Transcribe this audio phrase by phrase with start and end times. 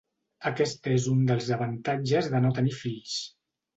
[0.49, 3.19] Aquest és un dels avantatges de no tenir fills.